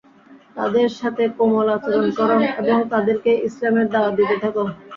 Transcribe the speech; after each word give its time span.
তাদের 0.55 0.87
সাথে 0.99 1.23
কোমল 1.37 1.67
আচরণ 1.75 2.05
কর 2.17 2.29
এবং 2.61 2.77
তাদেরকে 2.91 3.31
ইসলামের 3.47 3.87
দাওয়াত 3.93 4.13
দিতে 4.19 4.35
থাক। 4.43 4.55